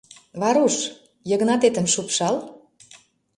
Варуш, 0.41 0.75
Йыгнатетым 1.29 1.85
шупшал! 1.93 2.35